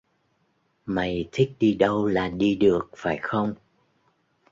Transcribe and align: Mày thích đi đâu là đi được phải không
Mày 0.85 1.29
thích 1.31 1.53
đi 1.59 1.73
đâu 1.73 2.07
là 2.07 2.29
đi 2.29 2.55
được 2.55 2.89
phải 2.97 3.19
không 3.21 3.53